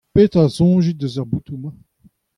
Petra 0.13 0.45
a 0.45 0.49
soñjit 0.55 0.97
eus 1.05 1.15
ar 1.21 1.27
botoù-mañ? 1.29 1.75